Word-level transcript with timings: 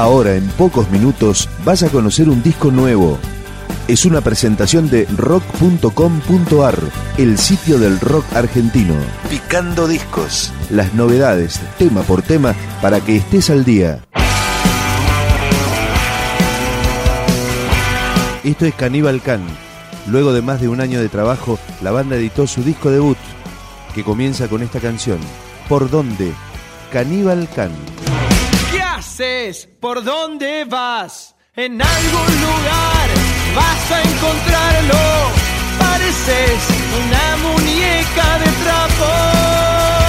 Ahora, 0.00 0.34
en 0.34 0.48
pocos 0.52 0.90
minutos, 0.90 1.46
vas 1.62 1.82
a 1.82 1.90
conocer 1.90 2.30
un 2.30 2.42
disco 2.42 2.70
nuevo. 2.70 3.18
Es 3.86 4.06
una 4.06 4.22
presentación 4.22 4.88
de 4.88 5.04
rock.com.ar, 5.14 6.78
el 7.18 7.36
sitio 7.36 7.78
del 7.78 8.00
rock 8.00 8.24
argentino. 8.34 8.94
Picando 9.28 9.86
discos. 9.86 10.54
Las 10.70 10.94
novedades, 10.94 11.60
tema 11.76 12.00
por 12.00 12.22
tema, 12.22 12.54
para 12.80 13.02
que 13.02 13.16
estés 13.16 13.50
al 13.50 13.62
día. 13.66 14.02
Esto 18.42 18.64
es 18.64 18.74
Caníbal 18.76 19.20
Can. 19.20 19.42
Luego 20.06 20.32
de 20.32 20.40
más 20.40 20.62
de 20.62 20.68
un 20.68 20.80
año 20.80 20.98
de 20.98 21.10
trabajo, 21.10 21.58
la 21.82 21.90
banda 21.90 22.16
editó 22.16 22.46
su 22.46 22.64
disco 22.64 22.90
debut, 22.90 23.18
que 23.94 24.02
comienza 24.02 24.48
con 24.48 24.62
esta 24.62 24.80
canción. 24.80 25.18
¿Por 25.68 25.90
dónde? 25.90 26.32
Caníbal 26.90 27.50
Can. 27.54 27.72
¿Por 29.80 30.02
dónde 30.02 30.64
vas? 30.64 31.34
En 31.54 31.82
algún 31.82 32.40
lugar 32.40 33.08
vas 33.54 33.90
a 33.92 34.00
encontrarlo. 34.00 34.96
Pareces 35.78 36.60
una 37.02 37.36
muñeca 37.36 38.38
de 38.38 38.50
trapo. 38.64 39.99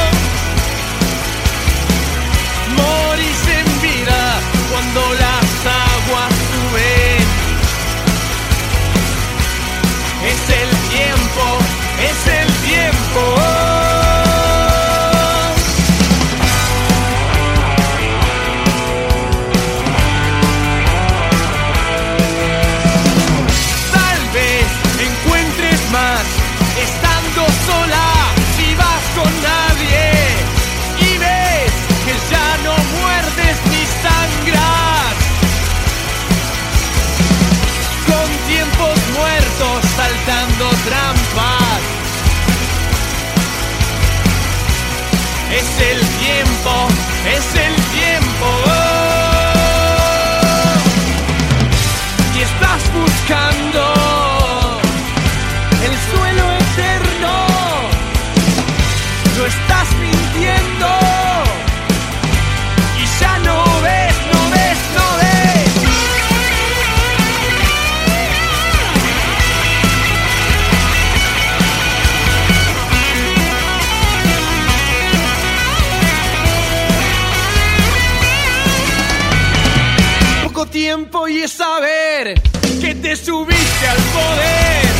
Y 80.93 81.41
es 81.43 81.53
saber 81.53 82.33
que 82.81 82.93
te 82.95 83.15
subiste 83.15 83.87
al 83.87 83.97
poder. 84.11 84.91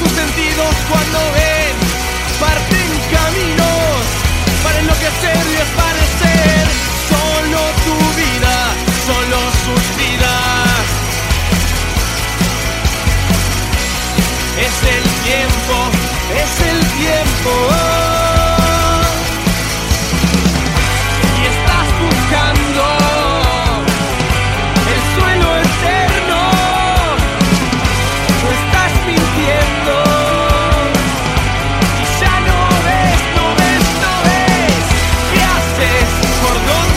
Tus 0.00 0.12
sentidos 0.12 0.74
cuando 0.90 1.18
ven 1.32 1.74
parten 2.38 2.90
caminos 3.10 4.04
para 4.62 4.78
enloquecer 4.80 5.46
y 5.46 5.54
desvanecer. 5.56 6.66
Solo 7.08 7.60
tu 7.86 7.96
vida, 8.20 8.56
solo 9.06 9.38
sus 9.64 9.96
vidas. 9.96 10.84
Es 14.60 14.76
el 14.94 15.04
tiempo, 15.24 15.76
es 16.36 16.52
el 16.68 16.80
tiempo. 17.00 17.87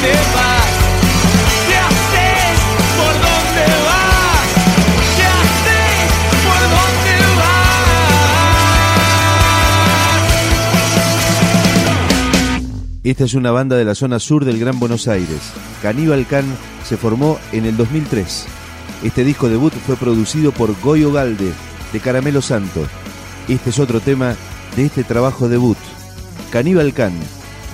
¿Qué 0.02 0.08
haces? 1.78 2.58
¿Por 2.98 3.14
dónde 3.14 3.66
vas? 3.86 4.48
¿Qué 5.16 5.26
haces? 5.26 6.10
¿Por 6.44 6.62
dónde 6.74 7.14
vas? 7.38 7.82
Esta 13.04 13.24
es 13.26 13.34
una 13.36 13.52
banda 13.52 13.76
de 13.76 13.86
la 13.86 13.94
zona 13.94 14.18
sur 14.18 14.44
del 14.44 14.60
Gran 14.60 14.80
Buenos 14.80 15.08
Aires. 15.08 15.54
Caníbal 15.84 16.26
Can 16.26 16.46
se 16.84 16.98
formó 16.98 17.38
en 17.52 17.66
el 17.66 17.78
2003. 17.78 18.48
Este 19.04 19.24
disco 19.24 19.50
debut 19.50 19.74
fue 19.74 19.98
producido 19.98 20.52
por 20.52 20.80
Goyo 20.82 21.12
Galde, 21.12 21.54
de 21.94 22.00
Caramelo 22.00 22.42
Santo. 22.42 22.88
Este 23.48 23.70
es 23.70 23.78
otro 23.78 24.00
tema 24.00 24.36
de 24.76 24.86
este 24.86 25.04
trabajo 25.04 25.48
debut. 25.48 25.78
Caníbal 26.52 26.92
Can, 26.94 27.14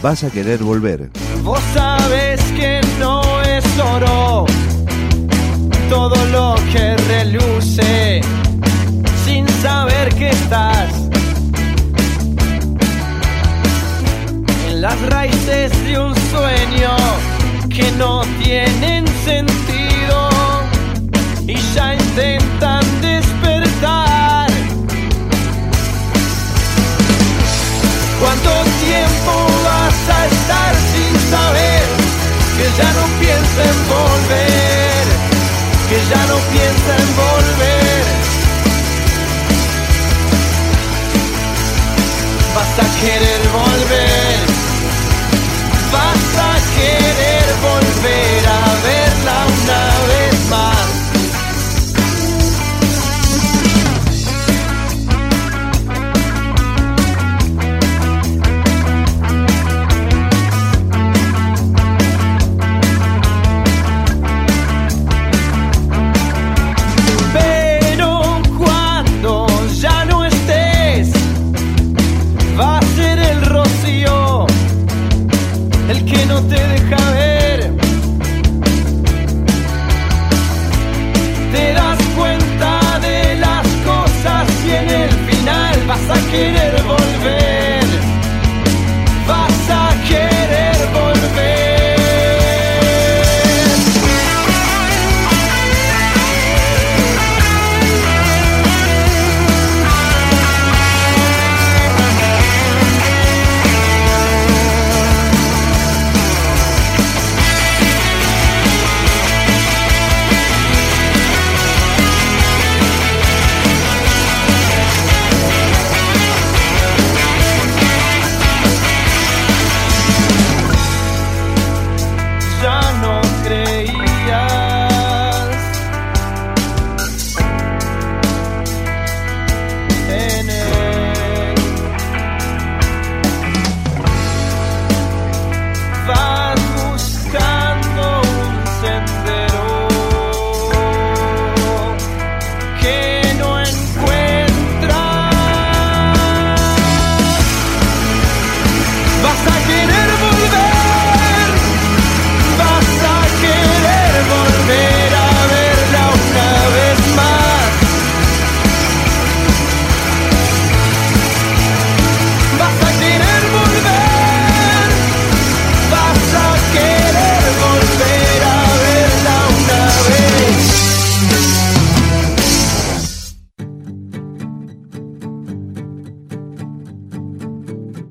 vas 0.02 0.26
a 0.26 0.30
querer 0.30 0.62
volver. 0.62 1.10
Vos 1.48 1.62
sabes 1.74 2.42
que 2.58 2.82
no 3.00 3.22
es 3.44 3.64
oro 3.80 4.46
todo 5.90 6.18
lo 6.26 6.56
que 6.74 6.98
reluce. 7.08 8.20
Sin 9.24 9.48
saber 9.62 10.14
que 10.16 10.32
estás 10.32 10.90
en 14.68 14.82
las 14.82 15.02
raíces 15.04 15.72
de 15.86 15.98
un 15.98 16.14
sueño 16.32 16.94
que 17.70 17.94
no 17.94 18.24
tienen 18.44 19.08
sentido 19.24 19.47
Querer 43.00 43.48
volver. 43.52 44.17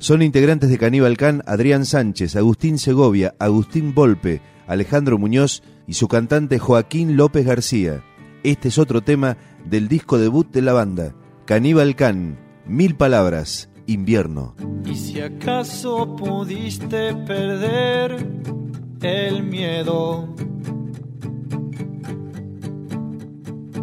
Son 0.06 0.22
integrantes 0.22 0.70
de 0.70 0.78
Caníbal 0.78 1.16
Can 1.16 1.42
Adrián 1.46 1.84
Sánchez, 1.84 2.36
Agustín 2.36 2.78
Segovia, 2.78 3.34
Agustín 3.40 3.92
Volpe, 3.92 4.40
Alejandro 4.68 5.18
Muñoz 5.18 5.64
y 5.88 5.94
su 5.94 6.06
cantante 6.06 6.60
Joaquín 6.60 7.16
López 7.16 7.44
García. 7.44 8.04
Este 8.44 8.68
es 8.68 8.78
otro 8.78 9.02
tema 9.02 9.36
del 9.64 9.88
disco 9.88 10.16
debut 10.16 10.48
de 10.52 10.62
la 10.62 10.74
banda, 10.74 11.12
Caníbal 11.44 11.96
Can, 11.96 12.38
Mil 12.68 12.94
Palabras, 12.94 13.68
Invierno. 13.86 14.54
Y 14.84 14.94
si 14.94 15.20
acaso 15.20 16.14
pudiste 16.14 17.12
perder 17.26 18.28
el 19.02 19.42
miedo, 19.42 20.32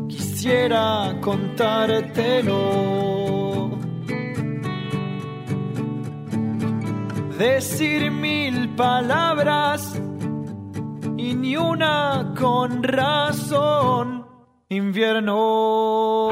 quisiera 0.08 1.18
contártelo. 1.20 3.23
Decir 7.38 8.12
mil 8.12 8.70
palabras 8.76 10.00
y 11.18 11.34
ni 11.34 11.56
una 11.58 12.34
con 12.38 12.84
razón. 12.84 14.28
Invierno. 14.70 16.30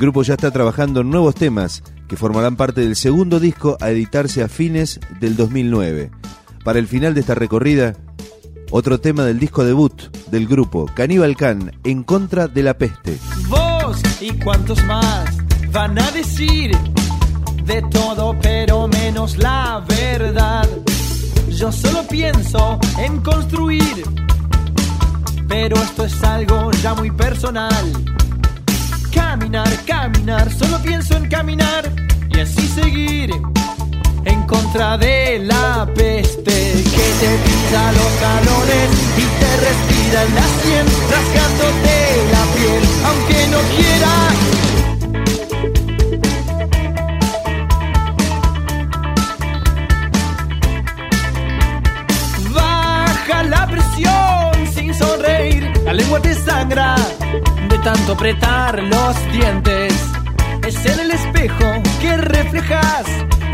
Grupo 0.00 0.22
ya 0.22 0.34
está 0.34 0.50
trabajando 0.50 1.02
en 1.02 1.10
nuevos 1.10 1.34
temas 1.34 1.84
que 2.08 2.16
formarán 2.16 2.56
parte 2.56 2.80
del 2.80 2.96
segundo 2.96 3.38
disco 3.38 3.76
a 3.80 3.90
editarse 3.90 4.42
a 4.42 4.48
fines 4.48 4.98
del 5.20 5.36
2009. 5.36 6.10
Para 6.64 6.78
el 6.78 6.88
final 6.88 7.14
de 7.14 7.20
esta 7.20 7.34
recorrida, 7.34 7.94
otro 8.70 8.98
tema 8.98 9.24
del 9.24 9.38
disco 9.38 9.62
debut 9.62 9.92
del 10.30 10.48
grupo, 10.48 10.86
Caníbal 10.94 11.36
Can, 11.36 11.72
En 11.84 12.02
contra 12.02 12.48
de 12.48 12.62
la 12.62 12.74
peste. 12.74 13.18
Vos 13.48 14.00
y 14.20 14.32
cuantos 14.38 14.82
más 14.86 15.36
van 15.70 15.98
a 15.98 16.10
decir 16.12 16.76
de 17.64 17.82
todo 17.90 18.34
pero 18.40 18.88
menos 18.88 19.36
la 19.36 19.84
verdad. 19.86 20.68
Yo 21.50 21.70
solo 21.70 22.02
pienso 22.08 22.78
en 22.98 23.20
construir, 23.20 24.02
pero 25.46 25.76
esto 25.76 26.06
es 26.06 26.22
algo 26.24 26.70
ya 26.82 26.94
muy 26.94 27.10
personal. 27.10 28.19
Caminar, 29.20 29.68
caminar, 29.86 30.50
solo 30.50 30.78
pienso 30.82 31.14
en 31.16 31.28
caminar 31.28 31.84
y 32.30 32.40
así 32.40 32.66
seguir 32.66 33.30
en 34.24 34.42
contra 34.46 34.96
de 34.96 35.40
la 35.40 35.86
peste 35.94 36.52
que 36.94 37.06
te 37.20 37.30
pisa 37.44 37.92
los 37.92 38.12
calores 38.24 38.88
y 39.18 39.26
te 39.40 39.50
respira 39.66 40.22
en 40.24 40.34
la 40.34 40.46
sien, 40.62 40.86
rasgándote 41.12 41.96
la 42.32 42.44
piel, 42.56 42.82
aunque 43.04 43.48
no 43.48 43.58
quieras. 43.76 44.69
Apretar 58.12 58.82
los 58.82 59.32
dientes. 59.32 59.94
Es 60.66 60.84
en 60.86 61.00
el 61.00 61.10
espejo 61.12 61.82
que 62.00 62.16
reflejas 62.16 63.06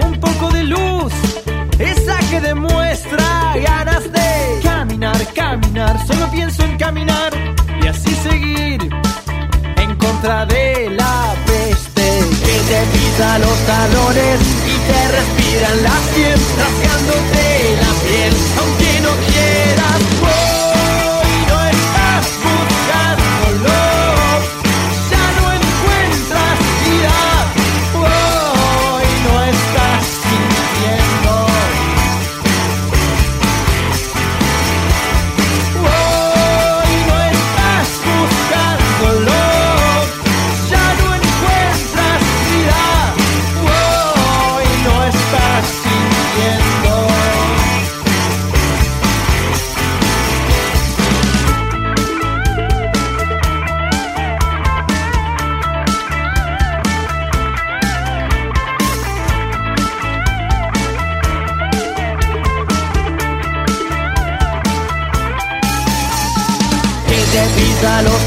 un 0.05 0.19
poco 0.21 0.51
de 0.51 0.65
luz, 0.65 1.13
esa 1.79 2.19
que 2.31 2.41
demuestra 2.41 3.55
ganas 3.63 4.05
de 4.13 4.61
caminar, 4.63 5.17
caminar. 5.35 6.07
Solo 6.07 6.31
pienso 6.31 6.65
en 6.65 6.77
caminar 6.79 7.33
y 7.83 7.87
así 7.87 8.15
seguir 8.29 8.89
en 9.77 9.97
contra 9.97 10.47
de 10.47 10.91
la 10.91 11.35
peste 11.47 12.21
que 12.45 12.57
te 12.69 12.81
pisa 12.93 13.39
los 13.39 13.59
talones 13.67 14.41
y 14.73 14.77
te 14.89 15.09
respira 15.17 15.69
en 15.73 15.83
la 15.83 15.99
piel, 16.15 16.41
rasgándote 16.63 17.77
la 17.83 17.93
piel, 18.07 18.35
aunque 18.59 19.01
no 19.01 19.11
quieras. 19.27 19.56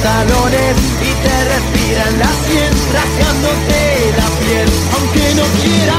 Y 0.01 1.13
te 1.23 1.43
respiran 1.43 2.19
la 2.19 2.31
sien, 2.47 2.71
rasgándote 2.93 4.13
la 4.17 4.27
piel, 4.39 4.69
aunque 4.93 5.35
no 5.35 5.43
quieras. 5.61 5.98